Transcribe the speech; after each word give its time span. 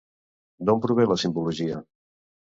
D'on 0.69 0.79
prové 0.85 1.05
la 1.11 1.17
simbologia? 1.23 1.83